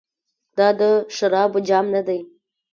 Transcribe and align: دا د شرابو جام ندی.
دا 0.57 0.67
د 0.79 0.81
شرابو 1.15 1.59
جام 1.67 1.85
ندی. 1.95 2.19